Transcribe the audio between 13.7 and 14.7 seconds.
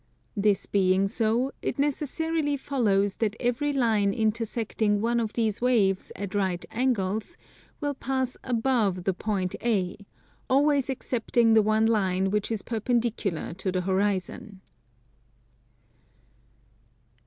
the horizon.